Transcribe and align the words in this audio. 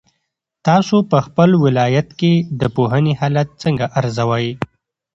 تاسو 0.67 0.95
په 1.11 1.17
خپل 1.25 1.49
ولایت 1.65 2.07
کې 2.19 2.33
د 2.59 2.61
پوهنې 2.75 3.13
حالت 3.19 3.49
څنګه 3.63 3.85
ارزوئ؟ 3.99 4.47